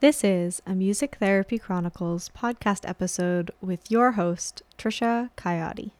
This 0.00 0.24
is 0.24 0.62
a 0.66 0.74
Music 0.74 1.16
Therapy 1.20 1.58
Chronicles 1.58 2.30
podcast 2.30 2.88
episode 2.88 3.50
with 3.60 3.90
your 3.90 4.12
host, 4.12 4.62
Trisha 4.78 5.28
Coyote. 5.36 5.92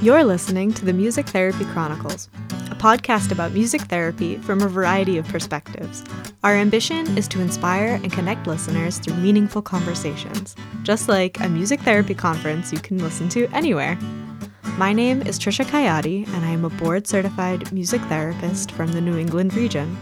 You're 0.00 0.24
listening 0.24 0.72
to 0.72 0.86
the 0.86 0.94
Music 0.94 1.26
Therapy 1.26 1.66
Chronicles, 1.66 2.30
a 2.70 2.74
podcast 2.74 3.32
about 3.32 3.52
music 3.52 3.82
therapy 3.82 4.38
from 4.38 4.62
a 4.62 4.66
variety 4.66 5.18
of 5.18 5.28
perspectives. 5.28 6.02
Our 6.42 6.54
ambition 6.54 7.06
is 7.18 7.28
to 7.28 7.42
inspire 7.42 8.00
and 8.02 8.10
connect 8.10 8.46
listeners 8.46 8.98
through 8.98 9.16
meaningful 9.16 9.60
conversations, 9.60 10.56
just 10.84 11.06
like 11.06 11.38
a 11.40 11.50
music 11.50 11.80
therapy 11.80 12.14
conference 12.14 12.72
you 12.72 12.78
can 12.78 12.96
listen 12.96 13.28
to 13.28 13.46
anywhere. 13.48 13.98
My 14.76 14.92
name 14.92 15.22
is 15.22 15.38
Trisha 15.38 15.64
Coyote, 15.64 16.24
and 16.24 16.44
I 16.44 16.50
am 16.50 16.64
a 16.64 16.68
board 16.68 17.06
certified 17.06 17.72
music 17.72 18.00
therapist 18.02 18.72
from 18.72 18.90
the 18.90 19.00
New 19.00 19.16
England 19.16 19.54
region. 19.54 19.96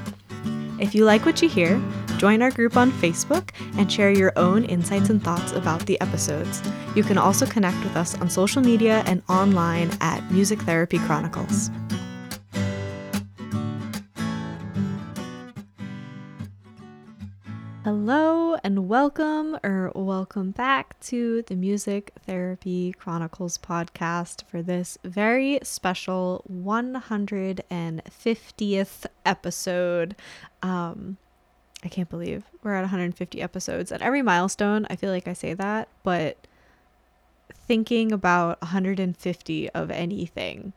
If 0.80 0.94
you 0.94 1.04
like 1.04 1.26
what 1.26 1.42
you 1.42 1.48
hear, 1.50 1.78
join 2.16 2.40
our 2.40 2.50
group 2.50 2.78
on 2.78 2.90
Facebook 2.90 3.50
and 3.76 3.92
share 3.92 4.10
your 4.10 4.32
own 4.34 4.64
insights 4.64 5.10
and 5.10 5.22
thoughts 5.22 5.52
about 5.52 5.84
the 5.84 6.00
episodes. 6.00 6.62
You 6.96 7.04
can 7.04 7.18
also 7.18 7.44
connect 7.44 7.84
with 7.84 7.96
us 7.96 8.18
on 8.18 8.30
social 8.30 8.62
media 8.62 9.02
and 9.04 9.22
online 9.28 9.90
at 10.00 10.22
Music 10.32 10.58
Therapy 10.62 10.98
Chronicles. 11.00 11.68
Hello 18.04 18.56
and 18.64 18.88
welcome 18.88 19.56
or 19.62 19.92
welcome 19.94 20.50
back 20.50 20.98
to 21.02 21.42
the 21.42 21.54
Music 21.54 22.10
Therapy 22.26 22.92
Chronicles 22.98 23.58
podcast 23.58 24.42
for 24.48 24.60
this 24.60 24.98
very 25.04 25.60
special 25.62 26.44
150th 26.52 29.06
episode. 29.24 30.16
Um, 30.64 31.16
I 31.84 31.88
can't 31.88 32.10
believe 32.10 32.42
we're 32.64 32.74
at 32.74 32.80
150 32.80 33.40
episodes. 33.40 33.92
At 33.92 34.02
every 34.02 34.22
milestone, 34.22 34.84
I 34.90 34.96
feel 34.96 35.12
like 35.12 35.28
I 35.28 35.32
say 35.32 35.54
that, 35.54 35.86
but 36.02 36.48
thinking 37.54 38.10
about 38.10 38.60
150 38.62 39.70
of 39.70 39.92
anything 39.92 40.72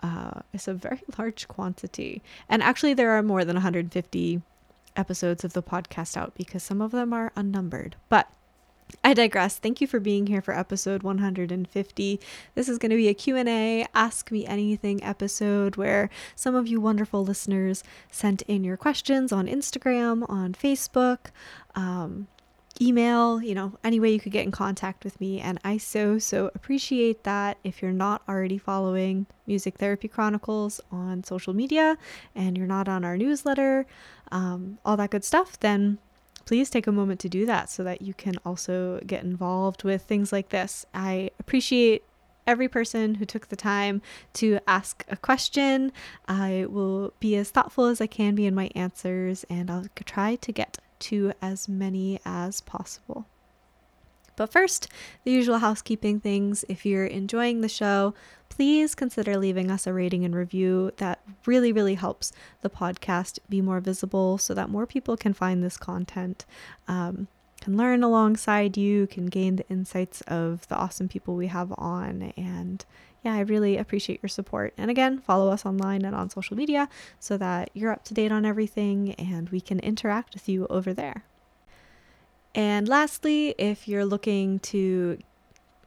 uh, 0.00 0.42
is 0.52 0.68
a 0.68 0.74
very 0.74 1.02
large 1.18 1.48
quantity. 1.48 2.22
And 2.48 2.62
actually, 2.62 2.94
there 2.94 3.18
are 3.18 3.22
more 3.24 3.44
than 3.44 3.56
150 3.56 4.42
episodes 4.98 5.44
of 5.44 5.52
the 5.52 5.62
podcast 5.62 6.16
out 6.16 6.34
because 6.34 6.62
some 6.62 6.80
of 6.80 6.90
them 6.90 7.12
are 7.12 7.32
unnumbered. 7.36 7.96
But 8.08 8.30
I 9.04 9.14
digress. 9.14 9.58
Thank 9.58 9.80
you 9.80 9.86
for 9.86 10.00
being 10.00 10.26
here 10.26 10.40
for 10.40 10.56
episode 10.56 11.02
150. 11.02 12.20
This 12.54 12.68
is 12.68 12.78
going 12.78 12.90
to 12.90 12.96
be 12.96 13.08
a 13.08 13.14
Q&A, 13.14 13.86
ask 13.94 14.30
me 14.30 14.46
anything 14.46 15.02
episode 15.04 15.76
where 15.76 16.08
some 16.34 16.54
of 16.54 16.66
you 16.66 16.80
wonderful 16.80 17.24
listeners 17.24 17.84
sent 18.10 18.42
in 18.42 18.64
your 18.64 18.76
questions 18.76 19.32
on 19.32 19.46
Instagram, 19.46 20.28
on 20.28 20.54
Facebook, 20.54 21.30
um, 21.74 22.28
email, 22.80 23.42
you 23.42 23.54
know, 23.54 23.78
any 23.82 24.00
way 24.00 24.10
you 24.10 24.20
could 24.20 24.32
get 24.32 24.44
in 24.44 24.50
contact 24.50 25.04
with 25.04 25.20
me. 25.20 25.40
And 25.40 25.58
I 25.64 25.78
so, 25.78 26.18
so 26.18 26.50
appreciate 26.54 27.24
that. 27.24 27.58
If 27.64 27.82
you're 27.82 27.92
not 27.92 28.22
already 28.28 28.58
following 28.58 29.26
Music 29.46 29.78
Therapy 29.78 30.08
Chronicles 30.08 30.80
on 30.90 31.24
social 31.24 31.54
media 31.54 31.96
and 32.34 32.56
you're 32.56 32.66
not 32.66 32.88
on 32.88 33.04
our 33.04 33.16
newsletter, 33.16 33.86
um, 34.30 34.78
all 34.84 34.96
that 34.96 35.10
good 35.10 35.24
stuff, 35.24 35.58
then 35.60 35.98
please 36.44 36.70
take 36.70 36.86
a 36.86 36.92
moment 36.92 37.20
to 37.20 37.28
do 37.28 37.44
that 37.46 37.68
so 37.68 37.84
that 37.84 38.02
you 38.02 38.14
can 38.14 38.34
also 38.44 39.00
get 39.06 39.22
involved 39.22 39.84
with 39.84 40.02
things 40.02 40.32
like 40.32 40.48
this. 40.48 40.86
I 40.94 41.30
appreciate 41.38 42.04
every 42.46 42.68
person 42.68 43.16
who 43.16 43.26
took 43.26 43.48
the 43.48 43.56
time 43.56 44.00
to 44.32 44.58
ask 44.66 45.04
a 45.10 45.16
question. 45.16 45.92
I 46.26 46.64
will 46.68 47.12
be 47.20 47.36
as 47.36 47.50
thoughtful 47.50 47.84
as 47.84 48.00
I 48.00 48.06
can 48.06 48.34
be 48.34 48.46
in 48.46 48.54
my 48.54 48.70
answers 48.74 49.44
and 49.50 49.70
I'll 49.70 49.86
try 50.06 50.36
to 50.36 50.52
get 50.52 50.78
to 51.00 51.32
as 51.40 51.68
many 51.68 52.20
as 52.24 52.60
possible. 52.60 53.26
But 54.38 54.52
first, 54.52 54.86
the 55.24 55.32
usual 55.32 55.58
housekeeping 55.58 56.20
things. 56.20 56.64
If 56.68 56.86
you're 56.86 57.06
enjoying 57.06 57.60
the 57.60 57.68
show, 57.68 58.14
please 58.48 58.94
consider 58.94 59.36
leaving 59.36 59.68
us 59.68 59.84
a 59.84 59.92
rating 59.92 60.24
and 60.24 60.34
review. 60.34 60.92
That 60.98 61.20
really, 61.44 61.72
really 61.72 61.96
helps 61.96 62.32
the 62.60 62.70
podcast 62.70 63.40
be 63.48 63.60
more 63.60 63.80
visible 63.80 64.38
so 64.38 64.54
that 64.54 64.70
more 64.70 64.86
people 64.86 65.16
can 65.16 65.34
find 65.34 65.62
this 65.62 65.76
content, 65.76 66.46
um, 66.86 67.26
can 67.60 67.76
learn 67.76 68.04
alongside 68.04 68.76
you, 68.76 69.08
can 69.08 69.26
gain 69.26 69.56
the 69.56 69.68
insights 69.68 70.20
of 70.28 70.68
the 70.68 70.76
awesome 70.76 71.08
people 71.08 71.34
we 71.34 71.48
have 71.48 71.74
on. 71.76 72.32
And 72.36 72.84
yeah, 73.24 73.34
I 73.34 73.40
really 73.40 73.76
appreciate 73.76 74.20
your 74.22 74.28
support. 74.28 74.72
And 74.76 74.90
again, 74.90 75.18
follow 75.18 75.50
us 75.50 75.66
online 75.66 76.04
and 76.04 76.14
on 76.14 76.30
social 76.30 76.56
media 76.56 76.88
so 77.18 77.36
that 77.38 77.70
you're 77.74 77.92
up 77.92 78.04
to 78.04 78.14
date 78.14 78.30
on 78.30 78.44
everything 78.44 79.14
and 79.14 79.48
we 79.50 79.60
can 79.60 79.80
interact 79.80 80.34
with 80.34 80.48
you 80.48 80.66
over 80.68 80.94
there. 80.94 81.24
And 82.54 82.88
lastly, 82.88 83.54
if 83.58 83.88
you're 83.88 84.04
looking 84.04 84.60
to 84.60 85.18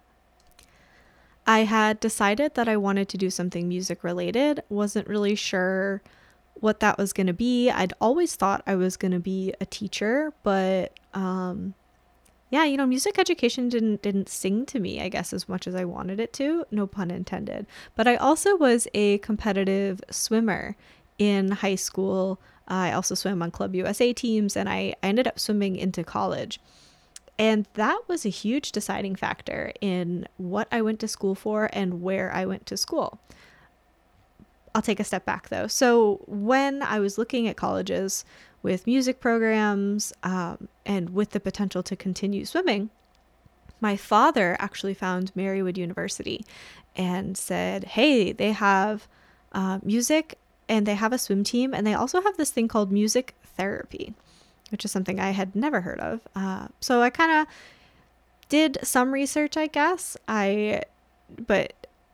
I 1.45 1.59
had 1.59 1.99
decided 1.99 2.55
that 2.55 2.67
I 2.69 2.77
wanted 2.77 3.09
to 3.09 3.17
do 3.17 3.29
something 3.29 3.67
music 3.67 4.03
related, 4.03 4.61
wasn't 4.69 5.07
really 5.07 5.35
sure 5.35 6.01
what 6.53 6.79
that 6.81 6.97
was 6.97 7.13
going 7.13 7.27
to 7.27 7.33
be. 7.33 7.69
I'd 7.69 7.93
always 8.01 8.35
thought 8.35 8.61
I 8.67 8.75
was 8.75 8.97
going 8.97 9.13
to 9.13 9.19
be 9.19 9.53
a 9.59 9.65
teacher, 9.65 10.33
but 10.43 10.93
um 11.13 11.73
yeah, 12.51 12.63
you 12.63 12.77
know, 12.77 12.85
music 12.87 13.19
education 13.19 13.69
didn't 13.69 14.01
didn't 14.01 14.27
sing 14.27 14.65
to 14.67 14.79
me, 14.79 15.01
I 15.01 15.09
guess 15.09 15.33
as 15.33 15.47
much 15.47 15.67
as 15.67 15.75
I 15.75 15.85
wanted 15.85 16.19
it 16.19 16.33
to, 16.33 16.65
no 16.71 16.87
pun 16.87 17.11
intended. 17.11 17.67
But 17.95 18.07
I 18.07 18.15
also 18.15 18.55
was 18.55 18.87
a 18.93 19.19
competitive 19.19 20.01
swimmer 20.09 20.75
in 21.19 21.51
high 21.51 21.75
school. 21.75 22.39
I 22.69 22.91
also 22.91 23.15
swam 23.15 23.41
on 23.41 23.51
Club 23.51 23.75
USA 23.75 24.13
teams 24.13 24.55
and 24.55 24.69
I, 24.69 24.95
I 25.03 25.07
ended 25.07 25.27
up 25.27 25.39
swimming 25.39 25.75
into 25.75 26.03
college. 26.03 26.59
And 27.37 27.65
that 27.75 28.01
was 28.07 28.25
a 28.25 28.29
huge 28.29 28.71
deciding 28.71 29.15
factor 29.15 29.71
in 29.79 30.27
what 30.37 30.67
I 30.71 30.81
went 30.81 30.99
to 30.99 31.07
school 31.07 31.35
for 31.35 31.69
and 31.71 32.01
where 32.01 32.33
I 32.33 32.45
went 32.45 32.65
to 32.67 32.77
school. 32.77 33.19
I'll 34.75 34.81
take 34.81 34.99
a 34.99 35.03
step 35.03 35.25
back 35.25 35.49
though. 35.49 35.67
So, 35.67 36.21
when 36.27 36.83
I 36.83 36.99
was 36.99 37.17
looking 37.17 37.47
at 37.47 37.57
colleges 37.57 38.23
with 38.61 38.85
music 38.85 39.19
programs 39.19 40.13
um, 40.23 40.67
and 40.85 41.11
with 41.11 41.31
the 41.31 41.39
potential 41.39 41.81
to 41.83 41.95
continue 41.95 42.45
swimming, 42.45 42.89
my 43.81 43.95
father 43.95 44.57
actually 44.59 44.93
found 44.93 45.33
Marywood 45.33 45.77
University 45.77 46.45
and 46.95 47.37
said, 47.37 47.83
Hey, 47.85 48.31
they 48.31 48.51
have 48.51 49.07
uh, 49.53 49.79
music 49.83 50.38
and 50.69 50.85
they 50.85 50.95
have 50.95 51.11
a 51.11 51.17
swim 51.17 51.43
team, 51.43 51.73
and 51.73 51.85
they 51.85 51.95
also 51.95 52.21
have 52.21 52.37
this 52.37 52.51
thing 52.51 52.67
called 52.67 52.91
music 52.91 53.35
therapy, 53.43 54.13
which 54.69 54.85
is 54.85 54.91
something 54.91 55.19
I 55.19 55.31
had 55.31 55.55
never 55.55 55.81
heard 55.81 55.99
of. 55.99 56.21
Uh, 56.35 56.67
so 56.79 57.01
I 57.01 57.09
kind 57.09 57.31
of 57.31 57.47
did 58.47 58.77
some 58.83 59.11
research, 59.11 59.57
I 59.57 59.67
guess. 59.67 60.15
I, 60.27 60.83
but 61.47 61.73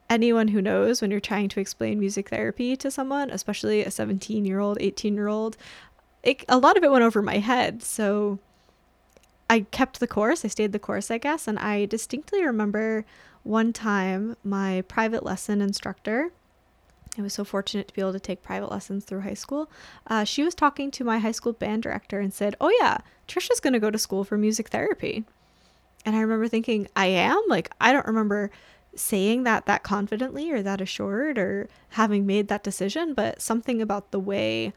anyone 0.10 0.48
who 0.48 0.62
knows 0.62 1.02
when 1.02 1.12
you're 1.12 1.20
trying 1.20 1.50
to 1.50 1.60
explain 1.60 2.00
music 2.00 2.30
therapy 2.30 2.76
to 2.78 2.90
someone, 2.90 3.30
especially 3.30 3.84
a 3.84 3.92
17 3.92 4.46
year 4.46 4.60
old, 4.60 4.78
18 4.80 5.14
year 5.16 5.28
old, 5.28 5.58
a 6.50 6.58
lot 6.58 6.78
of 6.78 6.84
it 6.84 6.92
went 6.92 7.04
over 7.04 7.22
my 7.22 7.38
head. 7.38 7.84
So 7.84 8.40
I 9.50 9.62
kept 9.62 10.00
the 10.00 10.08
course. 10.08 10.44
I 10.44 10.48
stayed 10.48 10.72
the 10.72 10.80
course, 10.80 11.12
I 11.12 11.18
guess. 11.18 11.48
And 11.48 11.60
I 11.60 11.86
distinctly 11.86 12.44
remember 12.44 13.06
one 13.44 13.74
time 13.74 14.36
my 14.44 14.82
private 14.88 15.24
lesson 15.24 15.62
instructor, 15.62 16.32
I 17.18 17.22
was 17.22 17.34
so 17.34 17.44
fortunate 17.44 17.88
to 17.88 17.94
be 17.94 18.02
able 18.02 18.14
to 18.14 18.20
take 18.20 18.44
private 18.44 18.72
lessons 18.72 19.06
through 19.06 19.22
high 19.22 19.36
school. 19.36 19.70
Uh, 20.08 20.24
she 20.24 20.44
was 20.44 20.56
talking 20.56 20.92
to 20.92 21.04
my 21.04 21.20
high 21.20 21.32
school 21.32 21.54
band 21.54 21.84
director 21.84 22.20
and 22.20 22.34
said, 22.34 22.56
Oh, 22.60 22.70
yeah, 22.80 22.98
Trisha's 23.28 23.60
going 23.60 23.74
to 23.74 23.80
go 23.80 23.92
to 23.92 23.98
school 23.98 24.24
for 24.24 24.38
music 24.38 24.70
therapy. 24.70 25.24
And 26.06 26.16
I 26.16 26.22
remember 26.22 26.48
thinking, 26.48 26.88
I 26.96 27.08
am? 27.08 27.42
Like, 27.48 27.72
I 27.82 27.92
don't 27.92 28.06
remember 28.06 28.52
saying 28.96 29.44
that 29.44 29.66
that 29.66 29.84
confidently 29.84 30.52
or 30.52 30.62
that 30.62 30.82
assured 30.82 31.38
or 31.38 31.68
having 31.90 32.26
made 32.26 32.48
that 32.48 32.64
decision, 32.64 33.14
but 33.14 33.42
something 33.42 33.82
about 33.82 34.12
the 34.12 34.20
way 34.20 34.74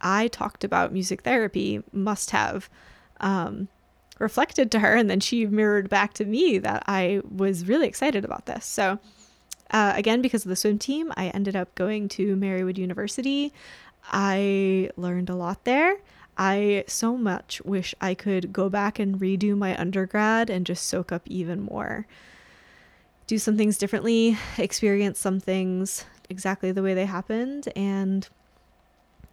I 0.00 0.28
talked 0.28 0.64
about 0.64 0.92
music 0.92 1.22
therapy 1.22 1.82
must 1.92 2.30
have 2.30 2.68
um, 3.20 3.68
reflected 4.18 4.70
to 4.72 4.80
her. 4.80 4.94
And 4.94 5.08
then 5.08 5.20
she 5.20 5.46
mirrored 5.46 5.88
back 5.88 6.12
to 6.14 6.24
me 6.24 6.58
that 6.58 6.84
I 6.86 7.20
was 7.28 7.66
really 7.66 7.86
excited 7.86 8.24
about 8.24 8.46
this. 8.46 8.64
So, 8.64 8.98
uh, 9.70 9.92
again, 9.94 10.22
because 10.22 10.44
of 10.44 10.48
the 10.48 10.56
swim 10.56 10.78
team, 10.78 11.12
I 11.16 11.28
ended 11.28 11.56
up 11.56 11.74
going 11.74 12.08
to 12.10 12.36
Marywood 12.36 12.78
University. 12.78 13.52
I 14.10 14.90
learned 14.96 15.30
a 15.30 15.36
lot 15.36 15.64
there. 15.64 15.98
I 16.36 16.84
so 16.86 17.16
much 17.16 17.60
wish 17.62 17.94
I 18.00 18.14
could 18.14 18.52
go 18.52 18.68
back 18.68 18.98
and 18.98 19.18
redo 19.18 19.56
my 19.56 19.78
undergrad 19.78 20.50
and 20.50 20.64
just 20.64 20.86
soak 20.86 21.10
up 21.10 21.22
even 21.26 21.60
more. 21.60 22.06
Do 23.26 23.38
some 23.38 23.56
things 23.56 23.76
differently, 23.76 24.38
experience 24.56 25.18
some 25.18 25.40
things 25.40 26.04
exactly 26.30 26.72
the 26.72 26.82
way 26.82 26.94
they 26.94 27.06
happened, 27.06 27.68
and 27.74 28.28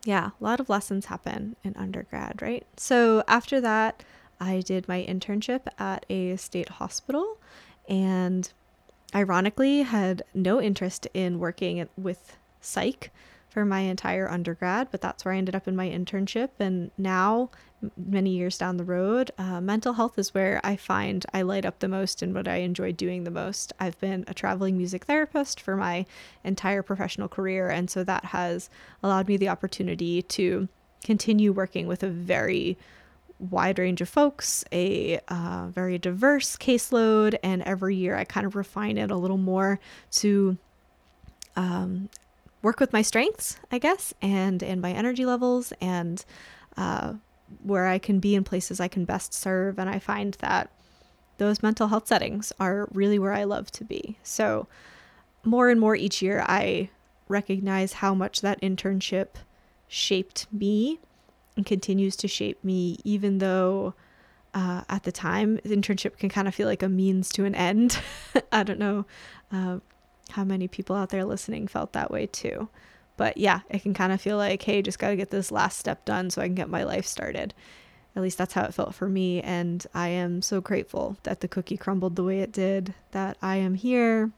yeah, 0.05 0.31
a 0.39 0.43
lot 0.43 0.59
of 0.59 0.69
lessons 0.69 1.05
happen 1.05 1.55
in 1.63 1.75
undergrad, 1.75 2.41
right? 2.41 2.65
So 2.77 3.23
after 3.27 3.59
that, 3.61 4.03
I 4.39 4.61
did 4.61 4.87
my 4.87 5.05
internship 5.07 5.61
at 5.79 6.05
a 6.09 6.35
state 6.37 6.69
hospital 6.69 7.37
and 7.87 8.51
ironically 9.13 9.83
had 9.83 10.23
no 10.33 10.61
interest 10.61 11.07
in 11.13 11.39
working 11.39 11.87
with 11.97 12.37
psych 12.61 13.11
for 13.49 13.63
my 13.63 13.79
entire 13.79 14.29
undergrad, 14.29 14.89
but 14.91 14.99
that's 14.99 15.23
where 15.23 15.33
I 15.33 15.37
ended 15.37 15.55
up 15.55 15.65
in 15.65 15.77
my 15.77 15.87
internship. 15.87 16.49
And 16.59 16.91
now, 16.97 17.49
many 17.95 18.31
years 18.31 18.57
down 18.57 18.75
the 18.75 18.83
road, 18.83 19.31
uh, 19.37 19.61
mental 19.61 19.93
health 19.93 20.19
is 20.19 20.33
where 20.33 20.59
I 20.61 20.75
find 20.75 21.25
I 21.33 21.41
light 21.41 21.65
up 21.65 21.79
the 21.79 21.87
most 21.87 22.21
and 22.21 22.33
what 22.33 22.49
I 22.49 22.57
enjoy 22.57 22.91
doing 22.91 23.23
the 23.23 23.31
most. 23.31 23.71
I've 23.79 23.97
been 24.01 24.25
a 24.27 24.33
traveling 24.33 24.77
music 24.77 25.05
therapist 25.05 25.61
for 25.61 25.77
my 25.77 26.05
entire 26.43 26.83
professional 26.83 27.29
career, 27.29 27.69
and 27.69 27.89
so 27.89 28.03
that 28.03 28.25
has 28.25 28.69
allowed 29.01 29.29
me 29.29 29.37
the 29.37 29.49
opportunity 29.49 30.21
to 30.21 30.67
continue 31.05 31.53
working 31.53 31.87
with 31.87 32.03
a 32.03 32.09
very 32.09 32.77
wide 33.39 33.79
range 33.79 34.01
of 34.01 34.09
folks, 34.09 34.63
a 34.71 35.19
uh, 35.27 35.67
very 35.69 35.97
diverse 35.97 36.55
caseload, 36.57 37.37
and 37.43 37.61
every 37.63 37.95
year 37.95 38.15
I 38.15 38.23
kind 38.23 38.45
of 38.45 38.55
refine 38.55 38.97
it 38.97 39.11
a 39.11 39.15
little 39.15 39.37
more 39.37 39.79
to 40.11 40.57
um, 41.55 42.09
work 42.61 42.79
with 42.79 42.93
my 42.93 43.01
strengths, 43.01 43.57
I 43.71 43.77
guess, 43.77 44.13
and 44.21 44.63
and 44.63 44.81
my 44.81 44.91
energy 44.91 45.25
levels, 45.25 45.73
and 45.81 46.23
uh, 46.77 47.13
where 47.63 47.87
I 47.87 47.99
can 47.99 48.19
be 48.19 48.35
in 48.35 48.43
places 48.43 48.79
I 48.79 48.87
can 48.87 49.05
best 49.05 49.33
serve. 49.33 49.79
And 49.79 49.89
I 49.89 49.99
find 49.99 50.35
that 50.35 50.71
those 51.37 51.61
mental 51.61 51.87
health 51.87 52.07
settings 52.07 52.53
are 52.59 52.87
really 52.91 53.19
where 53.19 53.33
I 53.33 53.43
love 53.43 53.71
to 53.71 53.83
be. 53.83 54.17
So 54.23 54.67
more 55.43 55.69
and 55.69 55.79
more 55.79 55.95
each 55.95 56.21
year, 56.21 56.43
I 56.47 56.89
recognize 57.27 57.93
how 57.93 58.13
much 58.13 58.41
that 58.41 58.61
internship 58.61 59.35
shaped 59.87 60.47
me 60.51 60.99
and 61.55 61.65
continues 61.65 62.15
to 62.17 62.27
shape 62.27 62.63
me, 62.63 62.97
even 63.03 63.39
though. 63.39 63.93
Uh, 64.53 64.85
at 64.87 65.03
the 65.03 65.11
time, 65.11 65.59
the 65.65 65.75
internship 65.75 66.17
can 66.17 66.29
kind 66.29 66.47
of 66.47 66.55
feel 66.55 66.65
like 66.65 66.81
a 66.81 66.87
means 66.87 67.29
to 67.29 67.43
an 67.43 67.53
end. 67.53 67.99
I 68.53 68.63
don't 68.63 68.79
know 68.79 69.05
uh, 69.51 69.79
how 70.29 70.45
many 70.45 70.69
people 70.69 70.95
out 70.95 71.09
there 71.09 71.25
listening 71.25 71.67
felt 71.67 71.91
that 71.91 72.09
way 72.09 72.27
too. 72.27 72.69
But 73.17 73.37
yeah, 73.37 73.61
it 73.69 73.81
can 73.81 73.93
kind 73.93 74.11
of 74.11 74.21
feel 74.21 74.37
like, 74.37 74.61
hey, 74.61 74.81
just 74.81 74.99
got 74.99 75.09
to 75.09 75.15
get 75.15 75.29
this 75.29 75.51
last 75.51 75.77
step 75.77 76.05
done 76.05 76.29
so 76.29 76.41
I 76.41 76.45
can 76.45 76.55
get 76.55 76.69
my 76.69 76.83
life 76.83 77.05
started. 77.05 77.53
At 78.15 78.21
least 78.21 78.37
that's 78.37 78.53
how 78.53 78.63
it 78.63 78.73
felt 78.73 78.95
for 78.95 79.07
me. 79.09 79.41
And 79.41 79.85
I 79.93 80.09
am 80.09 80.41
so 80.41 80.61
grateful 80.61 81.17
that 81.23 81.41
the 81.41 81.47
cookie 81.47 81.77
crumbled 81.77 82.15
the 82.15 82.23
way 82.23 82.39
it 82.39 82.51
did, 82.51 82.93
that 83.11 83.37
I 83.41 83.57
am 83.57 83.75
here, 83.75 84.31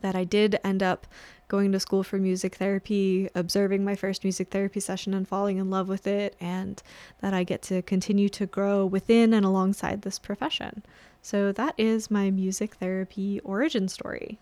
that 0.00 0.14
I 0.14 0.24
did 0.24 0.58
end 0.62 0.82
up 0.82 1.06
going 1.52 1.70
to 1.70 1.78
school 1.78 2.02
for 2.02 2.16
music 2.16 2.54
therapy, 2.54 3.28
observing 3.34 3.84
my 3.84 3.94
first 3.94 4.24
music 4.24 4.50
therapy 4.50 4.80
session 4.80 5.12
and 5.12 5.28
falling 5.28 5.58
in 5.58 5.68
love 5.68 5.86
with 5.86 6.06
it, 6.06 6.34
and 6.40 6.82
that 7.20 7.34
I 7.34 7.44
get 7.44 7.60
to 7.64 7.82
continue 7.82 8.30
to 8.30 8.46
grow 8.46 8.86
within 8.86 9.34
and 9.34 9.44
alongside 9.44 10.00
this 10.00 10.18
profession. 10.18 10.82
So 11.20 11.52
that 11.52 11.74
is 11.76 12.10
my 12.10 12.30
music 12.30 12.76
therapy 12.76 13.38
origin 13.40 13.88
story. 13.88 14.38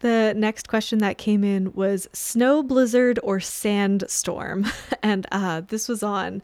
The 0.00 0.34
next 0.36 0.66
question 0.66 0.98
that 0.98 1.18
came 1.18 1.44
in 1.44 1.72
was 1.72 2.08
snow 2.12 2.64
blizzard 2.64 3.20
or 3.22 3.38
sandstorm. 3.38 4.66
and 5.04 5.24
uh, 5.30 5.60
this 5.60 5.88
was 5.88 6.02
on 6.02 6.42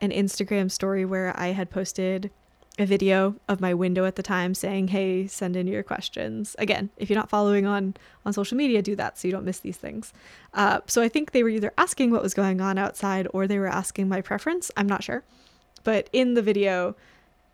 an 0.00 0.10
Instagram 0.10 0.68
story 0.68 1.04
where 1.04 1.32
I 1.38 1.52
had 1.52 1.70
posted 1.70 2.32
a 2.78 2.86
video 2.86 3.36
of 3.48 3.60
my 3.60 3.74
window 3.74 4.04
at 4.06 4.16
the 4.16 4.22
time 4.22 4.54
saying, 4.54 4.88
"Hey, 4.88 5.26
send 5.26 5.56
in 5.56 5.66
your 5.66 5.82
questions." 5.82 6.56
Again, 6.58 6.90
if 6.96 7.10
you're 7.10 7.18
not 7.18 7.28
following 7.28 7.66
on 7.66 7.94
on 8.24 8.32
social 8.32 8.56
media, 8.56 8.80
do 8.80 8.96
that 8.96 9.18
so 9.18 9.28
you 9.28 9.32
don't 9.32 9.44
miss 9.44 9.60
these 9.60 9.76
things. 9.76 10.12
Uh, 10.54 10.80
so 10.86 11.02
I 11.02 11.08
think 11.08 11.32
they 11.32 11.42
were 11.42 11.50
either 11.50 11.72
asking 11.76 12.10
what 12.10 12.22
was 12.22 12.34
going 12.34 12.60
on 12.60 12.78
outside 12.78 13.28
or 13.34 13.46
they 13.46 13.58
were 13.58 13.68
asking 13.68 14.08
my 14.08 14.20
preference. 14.20 14.70
I'm 14.76 14.86
not 14.88 15.04
sure, 15.04 15.22
but 15.84 16.08
in 16.12 16.34
the 16.34 16.42
video, 16.42 16.96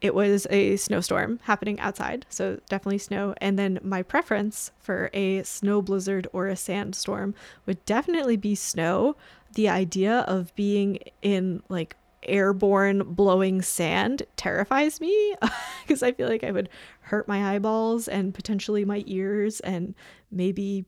it 0.00 0.14
was 0.14 0.46
a 0.50 0.76
snowstorm 0.76 1.40
happening 1.42 1.80
outside, 1.80 2.25
so 2.28 2.60
definitely 2.68 2.98
snow. 2.98 3.34
And 3.40 3.58
then 3.58 3.80
my 3.82 4.02
preference 4.02 4.70
for 4.78 5.10
a 5.12 5.42
snow 5.42 5.82
blizzard 5.82 6.28
or 6.32 6.46
a 6.46 6.54
sandstorm 6.54 7.34
would 7.66 7.84
definitely 7.84 8.37
be 8.37 8.54
snow. 8.54 9.16
The 9.54 9.68
idea 9.68 10.20
of 10.20 10.54
being 10.54 11.00
in 11.22 11.62
like 11.68 11.96
airborne 12.22 13.14
blowing 13.14 13.62
sand 13.62 14.22
terrifies 14.37 15.00
me 15.00 15.34
because 15.82 16.02
I 16.02 16.12
feel 16.12 16.28
like 16.28 16.44
I 16.44 16.50
would 16.50 16.68
hurt 17.02 17.28
my 17.28 17.54
eyeballs 17.54 18.08
and 18.08 18.34
potentially 18.34 18.84
my 18.84 19.02
ears 19.06 19.60
and 19.60 19.94
maybe 20.30 20.84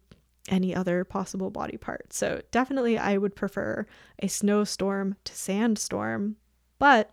any 0.49 0.75
other 0.75 1.05
possible 1.05 1.51
body 1.51 1.77
part. 1.77 2.13
So 2.13 2.41
definitely 2.51 2.99
I 2.99 3.19
would 3.19 3.37
prefer 3.37 3.87
a 4.21 4.29
snowstorm 4.29 5.17
to 5.25 5.35
sandstorm, 5.35 6.37
but 6.79 7.13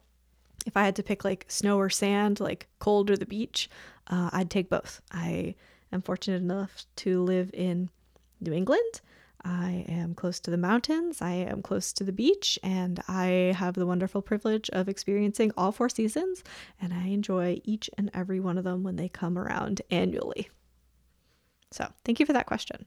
if 0.66 0.76
I 0.76 0.84
had 0.84 0.96
to 0.98 1.04
pick 1.04 1.24
like 1.24 1.46
snow 1.48 1.78
or 1.78 1.90
sand, 1.90 2.40
like 2.40 2.68
cold 2.80 3.10
or 3.10 3.18
the 3.18 3.26
beach, 3.26 3.70
uh, 4.08 4.30
I'd 4.34 4.50
take 4.50 4.70
both. 4.70 5.02
I 5.12 5.56
am 5.92 6.02
fortunate 6.02 6.42
enough 6.42 6.86
to 6.98 7.22
live 7.22 7.52
in 7.54 7.90
New 8.42 8.54
England. 8.54 9.02
I 9.48 9.86
am 9.88 10.14
close 10.14 10.42
to 10.42 10.52
the 10.52 10.58
mountains, 10.58 11.22
I 11.22 11.32
am 11.32 11.62
close 11.62 11.94
to 11.94 12.04
the 12.04 12.12
beach, 12.12 12.60
and 12.62 13.02
I 13.08 13.56
have 13.58 13.76
the 13.76 13.86
wonderful 13.86 14.22
privilege 14.22 14.70
of 14.72 14.90
experiencing 14.90 15.54
all 15.56 15.72
four 15.72 15.88
seasons, 15.88 16.44
and 16.82 16.94
I 16.94 17.08
enjoy 17.08 17.62
each 17.64 17.90
and 17.98 18.12
every 18.14 18.42
one 18.42 18.58
of 18.58 18.66
them 18.66 18.84
when 18.84 18.98
they 18.98 19.08
come 19.08 19.38
around 19.38 19.82
annually. 19.90 20.50
So, 21.72 21.88
thank 22.04 22.20
you 22.20 22.26
for 22.26 22.34
that 22.34 22.46
question. 22.46 22.86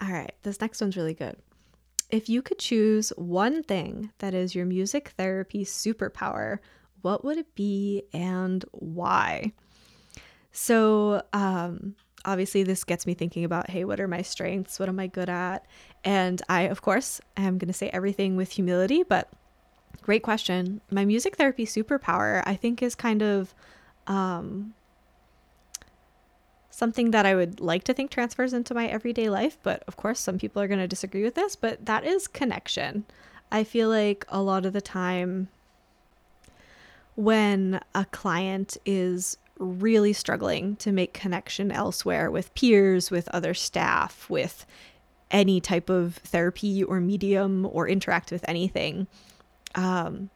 All 0.00 0.12
right, 0.12 0.32
this 0.44 0.60
next 0.60 0.80
one's 0.80 0.96
really 0.96 1.14
good 1.14 1.36
if 2.10 2.28
you 2.28 2.42
could 2.42 2.58
choose 2.58 3.10
one 3.16 3.62
thing 3.62 4.10
that 4.18 4.34
is 4.34 4.54
your 4.54 4.66
music 4.66 5.12
therapy 5.16 5.64
superpower, 5.64 6.58
what 7.02 7.24
would 7.24 7.38
it 7.38 7.54
be 7.54 8.02
and 8.12 8.64
why? 8.72 9.52
So, 10.52 11.22
um, 11.32 11.94
obviously, 12.28 12.62
this 12.62 12.84
gets 12.84 13.06
me 13.06 13.14
thinking 13.14 13.44
about 13.44 13.70
hey, 13.70 13.84
what 13.84 13.98
are 13.98 14.06
my 14.06 14.22
strengths? 14.22 14.78
What 14.78 14.88
am 14.88 15.00
I 15.00 15.06
good 15.06 15.28
at? 15.28 15.64
And 16.04 16.40
I, 16.48 16.62
of 16.62 16.82
course, 16.82 17.20
am 17.36 17.58
going 17.58 17.68
to 17.68 17.74
say 17.74 17.88
everything 17.88 18.36
with 18.36 18.52
humility, 18.52 19.02
but 19.02 19.28
great 20.02 20.22
question. 20.22 20.80
My 20.90 21.04
music 21.04 21.36
therapy 21.36 21.64
superpower, 21.64 22.42
I 22.46 22.54
think, 22.54 22.82
is 22.82 22.94
kind 22.94 23.22
of 23.22 23.54
um, 24.06 24.74
something 26.70 27.10
that 27.10 27.26
I 27.26 27.34
would 27.34 27.60
like 27.60 27.84
to 27.84 27.94
think 27.94 28.10
transfers 28.10 28.52
into 28.52 28.74
my 28.74 28.86
everyday 28.86 29.28
life, 29.30 29.58
but 29.62 29.82
of 29.88 29.96
course, 29.96 30.20
some 30.20 30.38
people 30.38 30.62
are 30.62 30.68
going 30.68 30.78
to 30.78 30.86
disagree 30.86 31.24
with 31.24 31.34
this, 31.34 31.56
but 31.56 31.86
that 31.86 32.04
is 32.04 32.28
connection. 32.28 33.04
I 33.50 33.64
feel 33.64 33.88
like 33.88 34.24
a 34.28 34.42
lot 34.42 34.66
of 34.66 34.74
the 34.74 34.80
time 34.80 35.48
when 37.16 37.80
a 37.94 38.04
client 38.04 38.76
is 38.86 39.38
really 39.58 40.12
struggling 40.12 40.76
to 40.76 40.92
make 40.92 41.12
connection 41.12 41.70
elsewhere 41.70 42.30
with 42.30 42.54
peers, 42.54 43.10
with 43.10 43.28
other 43.28 43.54
staff, 43.54 44.28
with 44.30 44.64
any 45.30 45.60
type 45.60 45.90
of 45.90 46.16
therapy 46.16 46.82
or 46.82 47.00
medium 47.00 47.66
or 47.70 47.88
interact 47.88 48.30
with 48.30 48.44
anything, 48.48 49.06
um, 49.74 50.30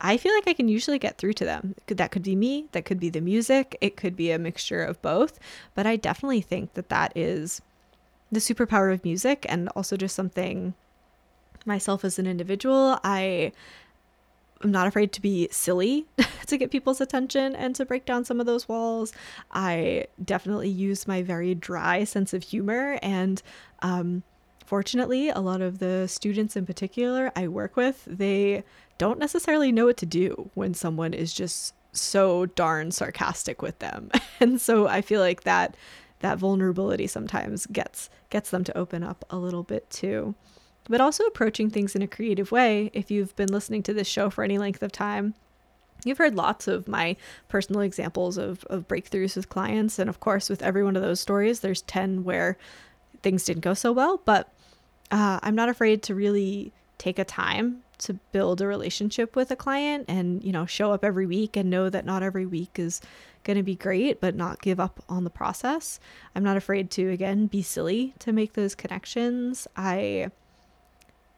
I 0.00 0.16
feel 0.16 0.32
like 0.34 0.46
I 0.46 0.52
can 0.52 0.68
usually 0.68 0.98
get 0.98 1.18
through 1.18 1.32
to 1.34 1.44
them. 1.44 1.74
That 1.88 2.12
could 2.12 2.22
be 2.22 2.36
me, 2.36 2.66
that 2.72 2.84
could 2.84 3.00
be 3.00 3.10
the 3.10 3.20
music, 3.20 3.76
it 3.80 3.96
could 3.96 4.14
be 4.14 4.30
a 4.30 4.38
mixture 4.38 4.82
of 4.82 5.02
both. 5.02 5.38
But 5.74 5.86
I 5.86 5.96
definitely 5.96 6.40
think 6.40 6.74
that 6.74 6.88
that 6.88 7.12
is 7.16 7.60
the 8.30 8.40
superpower 8.40 8.92
of 8.92 9.04
music 9.04 9.44
and 9.48 9.68
also 9.70 9.96
just 9.96 10.14
something 10.14 10.74
myself 11.64 12.04
as 12.04 12.18
an 12.18 12.26
individual. 12.26 13.00
I 13.02 13.52
am 14.62 14.70
not 14.70 14.86
afraid 14.86 15.12
to 15.12 15.22
be 15.22 15.48
silly 15.50 16.06
to 16.46 16.56
get 16.56 16.70
people's 16.70 17.00
attention 17.00 17.54
and 17.54 17.74
to 17.76 17.84
break 17.84 18.04
down 18.04 18.24
some 18.24 18.40
of 18.40 18.46
those 18.46 18.68
walls. 18.68 19.12
I 19.52 20.06
definitely 20.24 20.68
use 20.68 21.06
my 21.06 21.22
very 21.22 21.54
dry 21.54 22.04
sense 22.04 22.32
of 22.34 22.42
humor 22.42 22.98
and, 23.02 23.42
um, 23.80 24.22
fortunately, 24.66 25.30
a 25.30 25.40
lot 25.40 25.62
of 25.62 25.78
the 25.78 26.06
students 26.08 26.56
in 26.56 26.66
particular 26.66 27.32
I 27.34 27.48
work 27.48 27.76
with, 27.76 28.04
they 28.06 28.64
don't 28.98 29.18
necessarily 29.18 29.72
know 29.72 29.86
what 29.86 29.96
to 29.98 30.06
do 30.06 30.50
when 30.54 30.74
someone 30.74 31.14
is 31.14 31.32
just 31.32 31.74
so 31.92 32.46
darn 32.46 32.90
sarcastic 32.90 33.62
with 33.62 33.78
them. 33.78 34.10
And 34.40 34.60
so 34.60 34.86
I 34.86 35.00
feel 35.00 35.20
like 35.20 35.42
that 35.42 35.76
that 36.20 36.38
vulnerability 36.38 37.08
sometimes 37.08 37.66
gets 37.66 38.08
gets 38.30 38.50
them 38.50 38.62
to 38.62 38.78
open 38.78 39.02
up 39.02 39.24
a 39.30 39.36
little 39.36 39.64
bit 39.64 39.90
too. 39.90 40.36
But 40.88 41.00
also 41.00 41.24
approaching 41.24 41.70
things 41.70 41.94
in 41.94 42.02
a 42.02 42.08
creative 42.08 42.50
way. 42.50 42.90
If 42.94 43.10
you've 43.10 43.36
been 43.36 43.52
listening 43.52 43.82
to 43.84 43.94
this 43.94 44.06
show 44.06 44.30
for 44.30 44.42
any 44.42 44.58
length 44.58 44.82
of 44.82 44.92
time, 44.92 45.34
You've 46.04 46.18
heard 46.18 46.36
lots 46.36 46.68
of 46.68 46.86
my 46.86 47.16
personal 47.48 47.80
examples 47.80 48.38
of, 48.38 48.64
of 48.66 48.86
breakthroughs 48.86 49.36
with 49.36 49.48
clients. 49.48 49.98
And 49.98 50.08
of 50.08 50.20
course, 50.20 50.48
with 50.48 50.62
every 50.62 50.84
one 50.84 50.96
of 50.96 51.02
those 51.02 51.20
stories, 51.20 51.60
there's 51.60 51.82
10 51.82 52.24
where 52.24 52.56
things 53.22 53.44
didn't 53.44 53.62
go 53.62 53.74
so 53.74 53.92
well. 53.92 54.22
But 54.24 54.52
uh, 55.10 55.40
I'm 55.42 55.54
not 55.54 55.68
afraid 55.68 56.02
to 56.04 56.14
really 56.14 56.72
take 56.98 57.18
a 57.18 57.24
time 57.24 57.82
to 57.98 58.14
build 58.32 58.60
a 58.60 58.66
relationship 58.66 59.34
with 59.34 59.50
a 59.50 59.56
client 59.56 60.04
and 60.08 60.42
you 60.44 60.52
know 60.52 60.66
show 60.66 60.92
up 60.92 61.04
every 61.04 61.26
week 61.26 61.56
and 61.56 61.68
know 61.68 61.90
that 61.90 62.04
not 62.04 62.22
every 62.22 62.46
week 62.46 62.78
is 62.78 63.00
going 63.42 63.56
to 63.56 63.62
be 63.62 63.74
great 63.74 64.20
but 64.20 64.36
not 64.36 64.62
give 64.62 64.78
up 64.78 65.02
on 65.08 65.24
the 65.24 65.30
process 65.30 65.98
i'm 66.34 66.44
not 66.44 66.56
afraid 66.56 66.92
to 66.92 67.08
again 67.08 67.46
be 67.46 67.60
silly 67.60 68.14
to 68.20 68.32
make 68.32 68.52
those 68.52 68.76
connections 68.76 69.66
i 69.76 70.30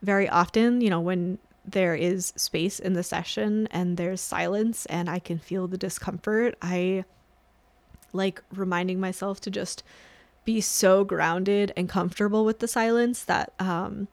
very 0.02 0.28
often 0.28 0.80
you 0.80 0.90
know 0.90 1.00
when 1.00 1.38
there 1.64 1.94
is 1.94 2.32
space 2.36 2.78
in 2.78 2.94
the 2.94 3.02
session 3.02 3.68
and 3.70 3.96
there's 3.96 4.20
silence 4.20 4.86
and 4.86 5.08
i 5.10 5.18
can 5.18 5.38
feel 5.38 5.66
the 5.66 5.78
discomfort 5.78 6.56
i 6.62 7.04
like 8.12 8.42
reminding 8.52 8.98
myself 8.98 9.40
to 9.40 9.50
just 9.50 9.82
be 10.44 10.60
so 10.60 11.04
grounded 11.04 11.72
and 11.76 11.88
comfortable 11.88 12.44
with 12.44 12.58
the 12.60 12.68
silence 12.68 13.24
that 13.24 13.52
um 13.58 14.08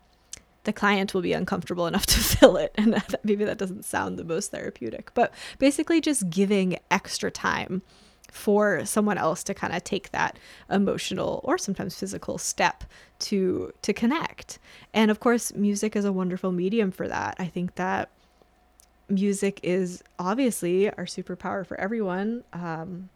the 0.67 0.73
client 0.73 1.13
will 1.13 1.21
be 1.21 1.31
uncomfortable 1.33 1.87
enough 1.87 2.05
to 2.05 2.19
fill 2.19 2.57
it. 2.57 2.71
And 2.75 3.01
maybe 3.23 3.45
that 3.45 3.57
doesn't 3.57 3.85
sound 3.85 4.19
the 4.19 4.25
most 4.25 4.51
therapeutic, 4.51 5.11
but 5.15 5.33
basically 5.57 6.01
just 6.01 6.29
giving 6.29 6.77
extra 6.91 7.31
time 7.31 7.81
for 8.31 8.85
someone 8.85 9.17
else 9.17 9.43
to 9.43 9.53
kind 9.53 9.73
of 9.73 9.83
take 9.83 10.11
that 10.11 10.37
emotional 10.69 11.41
or 11.43 11.57
sometimes 11.57 11.97
physical 11.97 12.37
step 12.37 12.83
to 13.19 13.71
to 13.81 13.93
connect. 13.93 14.59
And 14.93 15.11
of 15.11 15.19
course, 15.19 15.53
music 15.53 15.95
is 15.95 16.05
a 16.05 16.11
wonderful 16.11 16.51
medium 16.51 16.91
for 16.91 17.07
that. 17.07 17.35
I 17.39 17.45
think 17.45 17.75
that 17.75 18.09
music 19.09 19.59
is 19.63 20.03
obviously 20.19 20.89
our 20.91 21.05
superpower 21.05 21.65
for 21.65 21.79
everyone. 21.79 22.43
Um, 22.53 23.09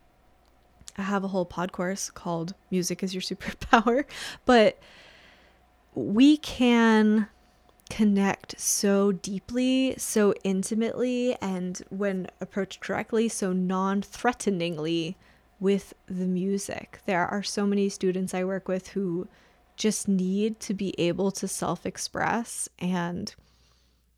I 0.97 1.03
have 1.03 1.23
a 1.23 1.27
whole 1.29 1.45
pod 1.45 1.71
course 1.71 2.09
called 2.09 2.53
Music 2.69 3.03
is 3.03 3.13
Your 3.13 3.21
Superpower, 3.21 4.05
but 4.45 4.77
we 5.93 6.37
can 6.37 7.27
connect 7.91 8.57
so 8.57 9.11
deeply, 9.11 9.93
so 9.97 10.33
intimately, 10.45 11.35
and 11.41 11.81
when 11.89 12.27
approached 12.39 12.79
correctly, 12.79 13.27
so 13.27 13.51
non 13.51 14.01
threateningly 14.01 15.17
with 15.59 15.93
the 16.07 16.25
music. 16.25 16.99
There 17.05 17.27
are 17.27 17.43
so 17.43 17.65
many 17.65 17.89
students 17.89 18.33
I 18.33 18.45
work 18.45 18.69
with 18.69 18.87
who 18.89 19.27
just 19.75 20.07
need 20.07 20.61
to 20.61 20.73
be 20.73 20.95
able 20.97 21.31
to 21.31 21.47
self 21.49 21.85
express 21.85 22.69
and 22.79 23.35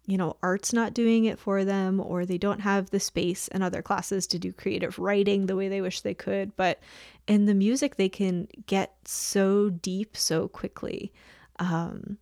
you 0.05 0.17
know, 0.17 0.35
art's 0.43 0.73
not 0.73 0.93
doing 0.93 1.25
it 1.25 1.39
for 1.39 1.63
them, 1.63 2.01
or 2.01 2.25
they 2.25 2.37
don't 2.37 2.59
have 2.59 2.89
the 2.89 2.99
space 2.99 3.47
in 3.47 3.61
other 3.61 3.81
classes 3.81 4.27
to 4.27 4.37
do 4.37 4.51
creative 4.51 4.99
writing 4.99 5.45
the 5.45 5.55
way 5.55 5.69
they 5.69 5.79
wish 5.79 6.01
they 6.01 6.13
could. 6.13 6.53
But 6.57 6.79
in 7.25 7.45
the 7.45 7.53
music, 7.53 7.95
they 7.95 8.09
can 8.09 8.49
get 8.67 8.93
so 9.05 9.69
deep 9.69 10.17
so 10.17 10.49
quickly. 10.49 11.13
Um, 11.57 12.17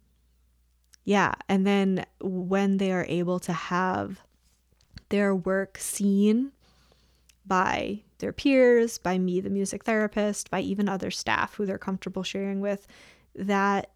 yeah. 1.03 1.34
And 1.50 1.65
then 1.65 2.05
when 2.20 2.77
they 2.77 2.91
are 2.91 3.05
able 3.08 3.39
to 3.41 3.53
have 3.53 4.22
their 5.10 5.36
work 5.36 5.77
seen 5.77 6.51
by 7.46 8.01
their 8.20 8.31
peers, 8.31 8.98
by 8.98 9.17
me, 9.17 9.41
the 9.41 9.50
music 9.50 9.84
therapist, 9.84 10.50
by 10.51 10.62
even 10.62 10.88
other 10.88 11.12
staff 11.12 11.55
who 11.55 11.65
they're 11.65 11.77
comfortable 11.77 12.24
sharing 12.24 12.62
with, 12.62 12.88
that 13.36 13.91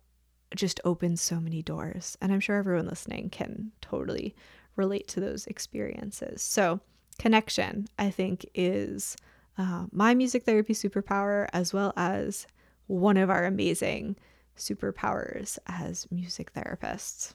just 0.56 0.80
opens 0.84 1.22
so 1.22 1.40
many 1.40 1.62
doors. 1.62 2.18
And 2.22 2.34
I'm 2.34 2.40
sure 2.40 2.58
everyone 2.58 2.88
listening 2.88 3.30
can 3.30 3.72
totally 3.82 4.36
relate 4.76 5.08
to 5.10 5.20
those 5.20 5.48
experiences. 5.48 6.42
So, 6.42 6.80
connection, 7.20 7.88
I 7.98 8.10
think, 8.10 8.46
is 8.54 9.16
uh, 9.58 9.86
my 9.92 10.14
music 10.14 10.44
therapy 10.44 10.74
superpower, 10.74 11.48
as 11.54 11.74
well 11.74 11.94
as 11.96 12.48
one 12.88 13.18
of 13.18 13.30
our 13.30 13.46
amazing 13.46 14.16
superpowers 14.58 15.58
as 15.68 16.08
music 16.12 16.54
therapists. 16.54 17.34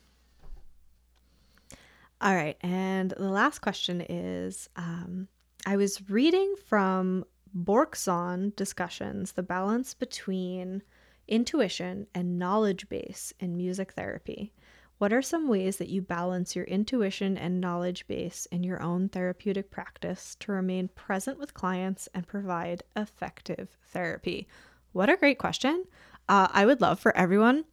All 2.21 2.35
right, 2.35 2.57
and 2.61 3.13
the 3.17 3.31
last 3.31 3.61
question 3.61 4.03
is 4.03 4.69
um, 4.77 5.29
I 5.67 5.77
was 5.77 6.11
reading 6.11 6.55
from 6.67 7.25
Bergson 7.55 8.53
discussions 8.57 9.33
the 9.33 9.43
balance 9.43 9.95
between 9.95 10.83
intuition 11.27 12.07
and 12.15 12.39
knowledge 12.39 12.89
base 12.89 13.33
in 13.41 13.57
music 13.57 13.93
therapy. 13.93 14.53
What 14.99 15.15
are 15.15 15.23
some 15.23 15.49
ways 15.49 15.79
that 15.79 15.89
you 15.89 16.03
balance 16.03 16.55
your 16.55 16.67
intuition 16.67 17.39
and 17.39 17.59
knowledge 17.59 18.07
base 18.07 18.47
in 18.53 18.63
your 18.63 18.83
own 18.83 19.09
therapeutic 19.09 19.71
practice 19.71 20.37
to 20.41 20.53
remain 20.53 20.89
present 20.89 21.39
with 21.39 21.55
clients 21.55 22.07
and 22.13 22.27
provide 22.27 22.83
effective 22.95 23.79
therapy? 23.87 24.47
What 24.93 25.09
a 25.09 25.17
great 25.17 25.39
question 25.39 25.85
uh, 26.31 26.47
I 26.53 26.65
would 26.65 26.81
love 26.81 27.01
for 27.01 27.15
everyone 27.17 27.65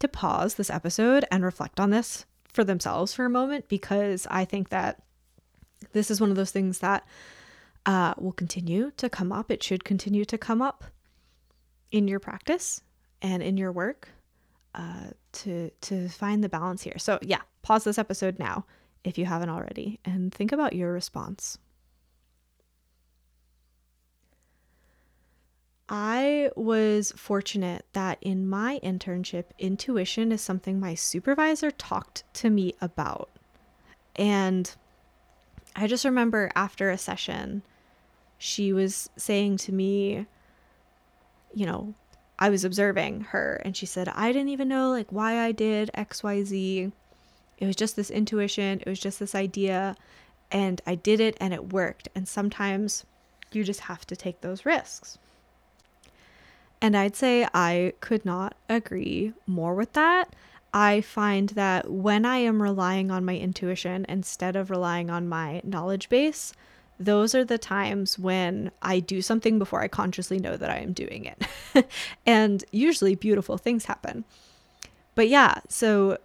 to 0.00 0.08
pause 0.08 0.54
this 0.54 0.68
episode 0.68 1.24
and 1.30 1.44
reflect 1.44 1.78
on 1.78 1.90
this 1.90 2.26
for 2.52 2.64
themselves 2.64 3.14
for 3.14 3.24
a 3.24 3.30
moment 3.30 3.68
because 3.68 4.26
I 4.28 4.44
think 4.44 4.70
that 4.70 5.00
this 5.92 6.10
is 6.10 6.20
one 6.20 6.28
of 6.28 6.36
those 6.36 6.50
things 6.50 6.80
that 6.80 7.06
uh, 7.86 8.14
will 8.18 8.32
continue 8.32 8.90
to 8.96 9.08
come 9.08 9.30
up. 9.30 9.52
It 9.52 9.62
should 9.62 9.84
continue 9.84 10.24
to 10.24 10.36
come 10.36 10.60
up 10.60 10.82
in 11.92 12.08
your 12.08 12.18
practice 12.18 12.82
and 13.22 13.44
in 13.44 13.56
your 13.56 13.70
work 13.70 14.08
uh, 14.74 15.10
to 15.32 15.70
to 15.82 16.08
find 16.08 16.42
the 16.42 16.48
balance 16.48 16.82
here. 16.82 16.98
So 16.98 17.20
yeah, 17.22 17.42
pause 17.62 17.84
this 17.84 17.98
episode 17.98 18.40
now 18.40 18.66
if 19.04 19.18
you 19.18 19.24
haven't 19.24 19.50
already 19.50 20.00
and 20.04 20.34
think 20.34 20.50
about 20.50 20.72
your 20.72 20.92
response. 20.92 21.58
I 25.92 26.50
was 26.54 27.12
fortunate 27.16 27.84
that 27.94 28.18
in 28.20 28.48
my 28.48 28.78
internship, 28.80 29.46
intuition 29.58 30.30
is 30.30 30.40
something 30.40 30.78
my 30.78 30.94
supervisor 30.94 31.72
talked 31.72 32.22
to 32.34 32.48
me 32.48 32.74
about. 32.80 33.28
And 34.14 34.72
I 35.74 35.88
just 35.88 36.04
remember 36.04 36.52
after 36.54 36.90
a 36.90 36.98
session, 36.98 37.62
she 38.38 38.72
was 38.72 39.10
saying 39.16 39.56
to 39.58 39.72
me, 39.72 40.26
you 41.52 41.66
know, 41.66 41.94
I 42.38 42.50
was 42.50 42.64
observing 42.64 43.22
her 43.30 43.60
and 43.64 43.76
she 43.76 43.84
said, 43.84 44.08
I 44.10 44.30
didn't 44.32 44.50
even 44.50 44.68
know 44.68 44.90
like 44.90 45.10
why 45.10 45.40
I 45.40 45.50
did 45.50 45.90
XYZ. 45.96 46.92
It 47.58 47.66
was 47.66 47.76
just 47.76 47.96
this 47.96 48.10
intuition, 48.10 48.80
it 48.80 48.86
was 48.86 49.00
just 49.00 49.18
this 49.18 49.34
idea, 49.34 49.96
and 50.52 50.80
I 50.86 50.94
did 50.94 51.18
it 51.20 51.36
and 51.40 51.52
it 51.52 51.72
worked. 51.72 52.08
And 52.14 52.28
sometimes 52.28 53.04
you 53.50 53.64
just 53.64 53.80
have 53.80 54.06
to 54.06 54.14
take 54.14 54.40
those 54.40 54.64
risks. 54.64 55.18
And 56.82 56.96
I'd 56.96 57.16
say 57.16 57.46
I 57.52 57.92
could 58.00 58.24
not 58.24 58.54
agree 58.68 59.32
more 59.46 59.74
with 59.74 59.92
that. 59.92 60.34
I 60.72 61.00
find 61.00 61.50
that 61.50 61.90
when 61.90 62.24
I 62.24 62.38
am 62.38 62.62
relying 62.62 63.10
on 63.10 63.24
my 63.24 63.36
intuition 63.36 64.06
instead 64.08 64.56
of 64.56 64.70
relying 64.70 65.10
on 65.10 65.28
my 65.28 65.60
knowledge 65.64 66.08
base, 66.08 66.52
those 66.98 67.34
are 67.34 67.44
the 67.44 67.58
times 67.58 68.18
when 68.18 68.70
I 68.82 69.00
do 69.00 69.20
something 69.22 69.58
before 69.58 69.80
I 69.80 69.88
consciously 69.88 70.38
know 70.38 70.56
that 70.56 70.70
I 70.70 70.78
am 70.78 70.92
doing 70.92 71.24
it. 71.24 71.88
and 72.26 72.62
usually 72.70 73.14
beautiful 73.14 73.58
things 73.58 73.86
happen. 73.86 74.24
But 75.14 75.28
yeah, 75.28 75.60
so 75.68 76.18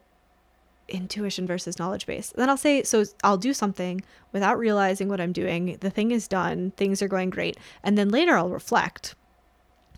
intuition 0.88 1.48
versus 1.48 1.80
knowledge 1.80 2.06
base. 2.06 2.32
Then 2.36 2.50
I'll 2.50 2.58
say, 2.58 2.84
so 2.84 3.06
I'll 3.24 3.38
do 3.38 3.54
something 3.54 4.04
without 4.32 4.60
realizing 4.60 5.10
what 5.10 5.22
I'm 5.22 5.32
doing. 5.32 5.78
The 5.80 5.90
thing 5.90 6.12
is 6.12 6.28
done, 6.28 6.72
things 6.72 7.02
are 7.02 7.08
going 7.08 7.30
great. 7.30 7.58
And 7.84 7.98
then 7.98 8.10
later 8.10 8.38
I'll 8.38 8.50
reflect 8.50 9.16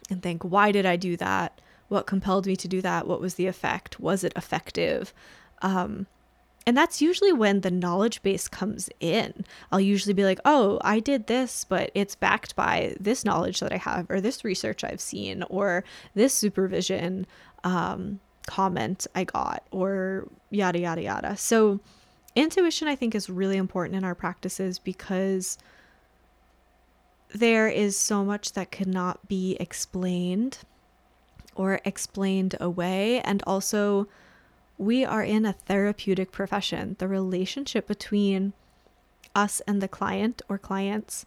and 0.09 0.21
think, 0.21 0.43
why 0.43 0.71
did 0.71 0.85
I 0.85 0.95
do 0.95 1.17
that? 1.17 1.59
What 1.87 2.07
compelled 2.07 2.45
me 2.45 2.55
to 2.57 2.67
do 2.67 2.81
that? 2.81 3.07
What 3.07 3.21
was 3.21 3.35
the 3.35 3.47
effect? 3.47 3.99
Was 3.99 4.23
it 4.23 4.33
effective? 4.35 5.13
Um, 5.61 6.07
and 6.67 6.75
that's 6.75 7.01
usually 7.01 7.31
when 7.31 7.61
the 7.61 7.71
knowledge 7.71 8.21
base 8.21 8.49
comes 8.49 8.89
in. 8.99 9.45
I'll 9.71 9.79
usually 9.79 10.13
be 10.13 10.25
like, 10.25 10.41
oh, 10.43 10.79
I 10.81 10.99
did 10.99 11.27
this, 11.27 11.63
but 11.63 11.91
it's 11.95 12.13
backed 12.13 12.57
by 12.57 12.93
this 12.99 13.23
knowledge 13.23 13.61
that 13.61 13.71
I 13.71 13.77
have, 13.77 14.05
or 14.09 14.19
this 14.19 14.43
research 14.43 14.83
I've 14.83 14.99
seen, 14.99 15.43
or 15.43 15.85
this 16.13 16.33
supervision 16.33 17.25
um, 17.63 18.19
comment 18.47 19.07
I 19.15 19.23
got, 19.23 19.63
or 19.71 20.27
yada, 20.49 20.79
yada, 20.79 21.01
yada. 21.01 21.37
So, 21.37 21.79
intuition, 22.35 22.89
I 22.89 22.97
think, 22.97 23.15
is 23.15 23.29
really 23.29 23.55
important 23.55 23.95
in 23.95 24.03
our 24.03 24.15
practices 24.15 24.77
because 24.77 25.57
there 27.33 27.67
is 27.67 27.97
so 27.97 28.23
much 28.23 28.53
that 28.53 28.71
cannot 28.71 29.27
be 29.27 29.57
explained 29.59 30.59
or 31.55 31.79
explained 31.83 32.55
away. 32.59 33.19
And 33.21 33.43
also, 33.45 34.07
we 34.77 35.03
are 35.03 35.23
in 35.23 35.45
a 35.45 35.53
therapeutic 35.53 36.31
profession. 36.31 36.95
The 36.99 37.07
relationship 37.07 37.87
between 37.87 38.53
us 39.35 39.61
and 39.67 39.81
the 39.81 39.87
client 39.87 40.41
or 40.47 40.57
clients 40.57 41.25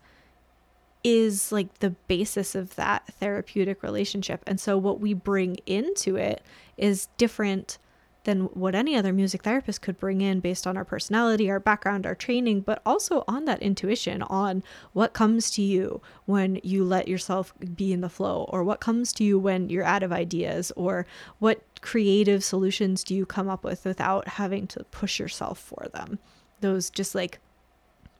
is 1.02 1.50
like 1.50 1.78
the 1.78 1.90
basis 1.90 2.54
of 2.54 2.76
that 2.76 3.06
therapeutic 3.14 3.82
relationship. 3.82 4.42
And 4.46 4.60
so, 4.60 4.78
what 4.78 5.00
we 5.00 5.14
bring 5.14 5.56
into 5.66 6.16
it 6.16 6.42
is 6.76 7.08
different 7.16 7.78
than 8.24 8.42
what 8.52 8.74
any 8.74 8.94
other 8.94 9.12
music 9.12 9.42
therapist 9.42 9.80
could 9.80 9.98
bring 9.98 10.20
in 10.20 10.40
based 10.40 10.66
on 10.66 10.76
our 10.76 10.84
personality, 10.84 11.50
our 11.50 11.60
background, 11.60 12.06
our 12.06 12.14
training, 12.14 12.60
but 12.60 12.82
also 12.84 13.24
on 13.26 13.46
that 13.46 13.62
intuition 13.62 14.22
on 14.22 14.62
what 14.92 15.14
comes 15.14 15.50
to 15.50 15.62
you 15.62 16.02
when 16.26 16.60
you 16.62 16.84
let 16.84 17.08
yourself 17.08 17.54
be 17.74 17.92
in 17.92 18.02
the 18.02 18.08
flow, 18.08 18.44
or 18.50 18.62
what 18.62 18.80
comes 18.80 19.12
to 19.14 19.24
you 19.24 19.38
when 19.38 19.70
you're 19.70 19.84
out 19.84 20.02
of 20.02 20.12
ideas, 20.12 20.70
or 20.76 21.06
what 21.38 21.62
creative 21.80 22.44
solutions 22.44 23.02
do 23.02 23.14
you 23.14 23.24
come 23.24 23.48
up 23.48 23.64
with 23.64 23.84
without 23.86 24.28
having 24.28 24.66
to 24.66 24.84
push 24.90 25.18
yourself 25.18 25.58
for 25.58 25.86
them? 25.94 26.18
Those 26.60 26.90
just 26.90 27.14
like 27.14 27.38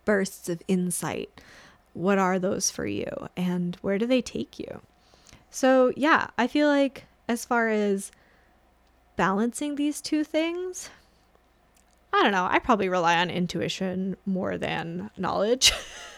bursts 0.07 0.49
of 0.49 0.62
insight. 0.66 1.40
What 1.92 2.19
are 2.19 2.38
those 2.38 2.71
for 2.71 2.87
you, 2.87 3.28
and 3.37 3.76
where 3.83 3.99
do 3.99 4.07
they 4.07 4.23
take 4.23 4.59
you? 4.59 4.80
So, 5.50 5.92
yeah, 5.97 6.28
I 6.38 6.47
feel 6.47 6.69
like 6.69 7.04
as 7.28 7.45
far 7.45 7.69
as 7.69 8.12
balancing 9.20 9.74
these 9.74 10.00
two 10.00 10.24
things, 10.24 10.88
I 12.10 12.22
don't 12.22 12.32
know. 12.32 12.48
I 12.50 12.58
probably 12.58 12.88
rely 12.88 13.18
on 13.18 13.28
intuition 13.28 14.16
more 14.24 14.56
than 14.56 15.10
knowledge. 15.18 15.72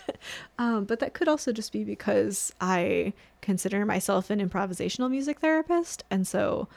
um, 0.59 0.85
but 0.85 1.00
that 1.00 1.12
could 1.12 1.26
also 1.26 1.50
just 1.50 1.73
be 1.73 1.82
because 1.82 2.52
I 2.61 3.12
consider 3.40 3.85
myself 3.85 4.30
an 4.30 4.38
improvisational 4.38 5.11
music 5.11 5.40
therapist. 5.40 6.04
And 6.12 6.28
so 6.28 6.68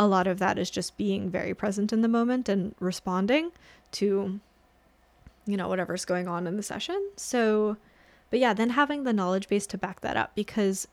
a 0.00 0.08
lot 0.08 0.26
of 0.26 0.40
that 0.40 0.58
is 0.58 0.68
just 0.68 0.96
being 0.96 1.30
very 1.30 1.54
present 1.54 1.92
in 1.92 2.02
the 2.02 2.08
moment 2.08 2.48
and 2.48 2.74
responding 2.80 3.52
to, 3.92 4.40
you 5.46 5.56
know, 5.56 5.68
whatever's 5.68 6.04
going 6.04 6.26
on 6.26 6.48
in 6.48 6.56
the 6.56 6.64
session. 6.64 7.00
So, 7.14 7.76
but 8.30 8.40
yeah, 8.40 8.52
then 8.52 8.70
having 8.70 9.04
the 9.04 9.12
knowledge 9.12 9.46
base 9.46 9.68
to 9.68 9.78
back 9.78 10.00
that 10.00 10.16
up 10.16 10.34
because 10.34 10.88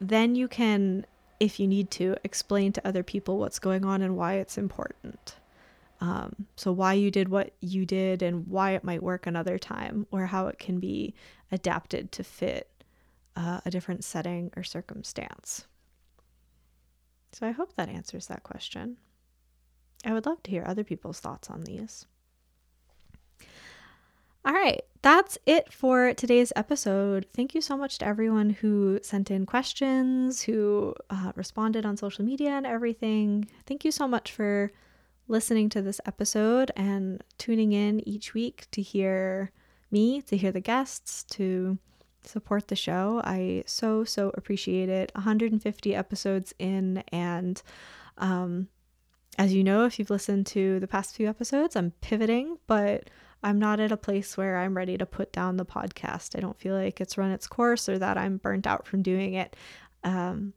then 0.00 0.34
you 0.34 0.48
can 0.48 1.06
if 1.42 1.58
you 1.58 1.66
need 1.66 1.90
to, 1.90 2.14
explain 2.22 2.72
to 2.72 2.86
other 2.86 3.02
people 3.02 3.36
what's 3.36 3.58
going 3.58 3.84
on 3.84 4.00
and 4.00 4.16
why 4.16 4.34
it's 4.34 4.56
important. 4.56 5.34
Um, 6.00 6.46
so, 6.54 6.70
why 6.70 6.92
you 6.92 7.10
did 7.10 7.28
what 7.28 7.52
you 7.60 7.84
did 7.84 8.22
and 8.22 8.46
why 8.46 8.72
it 8.72 8.84
might 8.84 9.02
work 9.02 9.26
another 9.26 9.58
time, 9.58 10.06
or 10.12 10.26
how 10.26 10.46
it 10.46 10.60
can 10.60 10.78
be 10.78 11.14
adapted 11.50 12.12
to 12.12 12.22
fit 12.22 12.70
uh, 13.34 13.60
a 13.66 13.72
different 13.72 14.04
setting 14.04 14.52
or 14.56 14.62
circumstance. 14.62 15.66
So, 17.32 17.44
I 17.44 17.50
hope 17.50 17.74
that 17.74 17.88
answers 17.88 18.28
that 18.28 18.44
question. 18.44 18.98
I 20.04 20.12
would 20.12 20.26
love 20.26 20.44
to 20.44 20.50
hear 20.52 20.62
other 20.64 20.84
people's 20.84 21.18
thoughts 21.18 21.50
on 21.50 21.62
these. 21.62 22.06
All 24.44 24.52
right, 24.52 24.80
that's 25.02 25.38
it 25.46 25.72
for 25.72 26.14
today's 26.14 26.52
episode. 26.56 27.26
Thank 27.32 27.54
you 27.54 27.60
so 27.60 27.76
much 27.76 27.98
to 27.98 28.06
everyone 28.06 28.50
who 28.50 28.98
sent 29.00 29.30
in 29.30 29.46
questions, 29.46 30.42
who 30.42 30.94
uh, 31.10 31.30
responded 31.36 31.86
on 31.86 31.96
social 31.96 32.24
media 32.24 32.50
and 32.50 32.66
everything. 32.66 33.46
Thank 33.66 33.84
you 33.84 33.92
so 33.92 34.08
much 34.08 34.32
for 34.32 34.72
listening 35.28 35.68
to 35.68 35.80
this 35.80 36.00
episode 36.06 36.72
and 36.74 37.22
tuning 37.38 37.72
in 37.72 38.06
each 38.08 38.34
week 38.34 38.66
to 38.72 38.82
hear 38.82 39.52
me, 39.92 40.20
to 40.22 40.36
hear 40.36 40.50
the 40.50 40.60
guests, 40.60 41.22
to 41.24 41.78
support 42.24 42.66
the 42.66 42.76
show. 42.76 43.20
I 43.24 43.62
so, 43.66 44.02
so 44.02 44.32
appreciate 44.34 44.88
it. 44.88 45.12
150 45.14 45.94
episodes 45.94 46.52
in, 46.58 47.04
and 47.12 47.62
um, 48.18 48.66
as 49.38 49.54
you 49.54 49.62
know, 49.62 49.84
if 49.84 50.00
you've 50.00 50.10
listened 50.10 50.46
to 50.48 50.80
the 50.80 50.88
past 50.88 51.14
few 51.14 51.28
episodes, 51.28 51.76
I'm 51.76 51.92
pivoting, 52.00 52.58
but 52.66 53.08
I'm 53.42 53.58
not 53.58 53.80
at 53.80 53.92
a 53.92 53.96
place 53.96 54.36
where 54.36 54.58
I'm 54.58 54.76
ready 54.76 54.96
to 54.96 55.06
put 55.06 55.32
down 55.32 55.56
the 55.56 55.66
podcast. 55.66 56.36
I 56.36 56.40
don't 56.40 56.58
feel 56.58 56.74
like 56.74 57.00
it's 57.00 57.18
run 57.18 57.32
its 57.32 57.46
course 57.46 57.88
or 57.88 57.98
that 57.98 58.16
I'm 58.16 58.36
burnt 58.36 58.66
out 58.66 58.86
from 58.86 59.02
doing 59.02 59.34
it. 59.34 59.56
Um, 60.04 60.52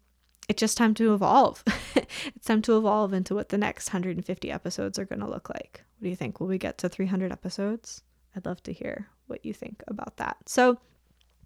it's 0.47 0.59
just 0.59 0.77
time 0.77 0.93
to 0.95 1.13
evolve. 1.13 1.63
it's 1.95 2.45
time 2.45 2.61
to 2.63 2.77
evolve 2.77 3.13
into 3.13 3.33
what 3.33 3.49
the 3.49 3.57
next 3.57 3.89
150 3.89 4.51
episodes 4.51 4.99
are 4.99 5.05
going 5.05 5.21
to 5.21 5.29
look 5.29 5.49
like. 5.49 5.83
What 5.97 6.03
do 6.03 6.09
you 6.09 6.15
think? 6.15 6.39
Will 6.39 6.47
we 6.47 6.59
get 6.59 6.77
to 6.79 6.89
300 6.89 7.31
episodes? 7.31 8.03
I'd 8.35 8.45
love 8.45 8.61
to 8.63 8.73
hear 8.73 9.07
what 9.27 9.43
you 9.43 9.53
think 9.53 9.83
about 9.87 10.17
that. 10.17 10.37
So, 10.45 10.77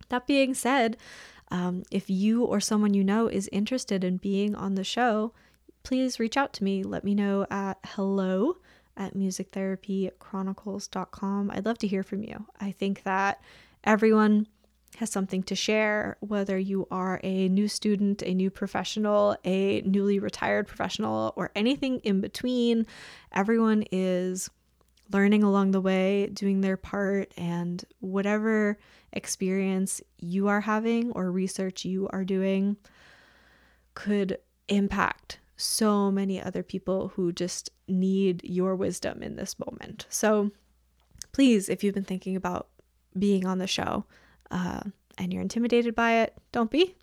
that 0.10 0.28
being 0.28 0.54
said, 0.54 0.98
um, 1.52 1.84
if 1.92 2.10
you 2.10 2.44
or 2.44 2.60
someone 2.60 2.94
you 2.94 3.04
know 3.04 3.28
is 3.28 3.50
interested 3.52 4.04
in 4.04 4.18
being 4.18 4.56
on 4.56 4.76
the 4.76 4.84
show, 4.84 5.34
please 5.84 6.20
reach 6.20 6.36
out 6.36 6.54
to 6.54 6.64
me. 6.64 6.84
Let 6.84 7.04
me 7.04 7.14
know 7.14 7.46
at 7.50 7.78
hello 7.86 8.58
at 9.00 9.16
musictherapychronicles.com. 9.16 11.52
I'd 11.52 11.66
love 11.66 11.80
to 11.80 11.88
hear 11.88 12.04
from 12.04 12.24
you. 12.24 12.46
I 12.60 12.72
think 12.72 13.04
that 13.04 13.42
everyone 13.84 14.48
has 14.98 15.12
something 15.12 15.44
to 15.44 15.56
share, 15.56 16.18
whether 16.20 16.58
you 16.58 16.88
are 16.92 17.20
a 17.24 17.48
new 17.50 17.68
student, 17.68 18.24
a 18.24 18.34
new 18.34 18.50
professional, 18.50 19.38
a 19.46 19.82
newly 19.82 20.18
retired 20.20 20.68
professional, 20.68 21.34
or 21.36 21.52
anything 21.56 22.00
in 22.00 22.22
between. 22.22 22.88
Everyone 23.32 23.84
is 23.92 24.50
learning 25.12 25.44
along 25.44 25.72
the 25.72 25.82
way, 25.82 26.28
doing 26.28 26.62
their 26.62 26.78
part, 26.78 27.32
and 27.38 27.84
whatever 28.00 28.78
experience 29.14 30.02
you 30.20 30.48
are 30.48 30.62
having 30.62 31.12
or 31.14 31.32
research 31.32 31.86
you 31.86 32.08
are 32.12 32.26
doing 32.26 32.78
could 33.96 34.38
impact 34.68 35.40
so 35.58 36.12
many 36.12 36.40
other 36.42 36.64
people 36.64 37.12
who 37.16 37.32
just 37.32 37.70
need 37.90 38.44
your 38.44 38.76
wisdom 38.76 39.22
in 39.22 39.36
this 39.36 39.58
moment. 39.60 40.06
So 40.10 40.52
please, 41.32 41.70
if 41.70 41.84
you've 41.84 41.96
been 41.96 42.04
thinking 42.04 42.36
about 42.36 42.68
being 43.18 43.46
on 43.46 43.58
the 43.58 43.68
show 43.68 44.06
uh, 44.52 44.82
and 45.18 45.34
you're 45.34 45.42
intimidated 45.42 45.96
by 45.96 46.20
it, 46.22 46.38
don't 46.52 46.72
be. 46.72 46.96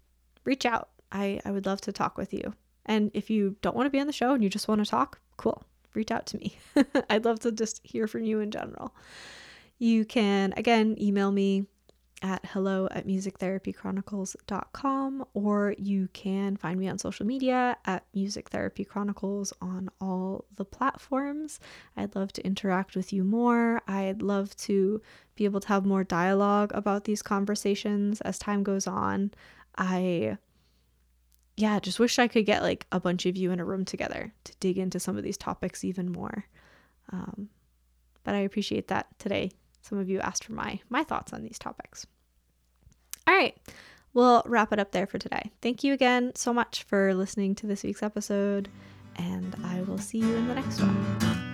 Reach 0.45 0.65
out. 0.65 0.89
I, 1.13 1.41
I 1.45 1.51
would 1.51 1.67
love 1.67 1.81
to 1.83 1.93
talk 1.93 2.17
with 2.17 2.33
you. 2.33 2.55
And 2.87 3.11
if 3.15 3.31
you 3.31 3.57
don't 3.63 3.77
want 3.77 3.87
to 3.87 3.91
be 3.91 4.01
on 4.01 4.07
the 4.07 4.13
show 4.13 4.33
and 4.33 4.43
you 4.43 4.49
just 4.49 4.69
want 4.69 4.85
to 4.85 4.91
talk, 4.91 5.19
cool. 5.37 5.65
Reach 5.95 6.11
out 6.11 6.27
to 6.27 6.37
me. 6.39 6.59
I'd 7.11 7.25
love 7.25 7.41
to 7.41 7.53
just 7.53 7.81
hear 7.85 8.07
from 8.07 8.25
you 8.25 8.41
in 8.41 8.51
general. 8.51 8.95
You 9.79 10.05
can, 10.05 10.55
again, 10.57 10.97
email 11.01 11.33
me 11.33 11.67
at 12.27 12.45
hello 12.47 12.89
at 12.91 13.07
musictherapychronicles.com 13.07 15.25
or 15.33 15.77
you 15.79 16.09
can 16.13 16.57
find 16.57 16.81
me 16.81 16.89
on 16.89 16.99
social 16.99 17.25
media 17.25 17.77
at 17.85 18.05
music 18.15 18.49
therapy 18.49 18.85
chronicles 18.85 19.53
on 19.63 19.89
all 20.01 20.45
the 20.57 20.65
platforms. 20.65 21.61
I'd 21.97 22.17
love 22.17 22.33
to 22.33 22.45
interact 22.45 22.97
with 22.97 23.13
you 23.13 23.23
more. 23.23 23.81
I'd 23.87 24.23
love 24.23 24.57
to 24.57 25.01
be 25.37 25.45
able 25.45 25.61
to 25.61 25.69
have 25.69 25.87
more 25.87 26.03
dialogue 26.03 26.73
about 26.75 27.05
these 27.05 27.23
conversations 27.23 28.21
as 28.23 28.41
time 28.41 28.65
goes 28.65 28.89
on. 28.89 29.31
I 29.79 30.39
yeah 31.57 31.79
just 31.79 32.01
wish 32.01 32.19
i 32.19 32.29
could 32.29 32.45
get 32.45 32.63
like 32.63 32.87
a 32.93 33.01
bunch 33.01 33.25
of 33.25 33.35
you 33.37 33.51
in 33.51 33.61
a 33.61 33.65
room 33.65 33.85
together 33.85 34.35
to 34.45 34.53
dig 34.61 34.77
into 34.77 35.01
some 35.01 35.17
of 35.17 35.23
these 35.23 35.39
topics 35.39 35.85
even 35.85 36.11
more. 36.11 36.45
Um, 37.13 37.51
but 38.25 38.35
i 38.35 38.39
appreciate 38.39 38.89
that 38.89 39.07
today. 39.21 39.53
Some 39.81 39.99
of 39.99 40.09
you 40.09 40.19
asked 40.19 40.43
for 40.43 40.55
my 40.55 40.81
my 40.89 41.05
thoughts 41.05 41.33
on 41.33 41.45
these 41.45 41.61
topics. 41.61 42.05
All 43.27 43.35
right. 43.35 43.57
We'll 44.15 44.43
wrap 44.47 44.73
it 44.73 44.79
up 44.79 44.93
there 44.93 45.07
for 45.07 45.19
today. 45.19 45.51
Thank 45.61 45.85
you 45.85 45.93
again 45.93 46.33
so 46.35 46.55
much 46.55 46.85
for 46.85 47.13
listening 47.13 47.55
to 47.57 47.67
this 47.67 47.83
week's 47.83 48.03
episode, 48.03 48.71
and 49.17 49.55
I 49.63 49.83
will 49.83 49.99
see 49.99 50.19
you 50.19 50.35
in 50.35 50.49
the 50.49 50.55
next 50.55 50.81
one. 50.81 51.46